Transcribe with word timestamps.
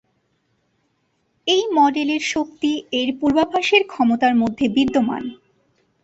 এই 1.47 1.63
মডেলের 1.77 2.23
শক্তি, 2.33 2.71
এর 2.99 3.09
পূর্বাভাসের 3.19 3.83
ক্ষমতার 3.87 4.33
মধ্যে 4.35 4.65
বিদ্যমান। 4.69 5.23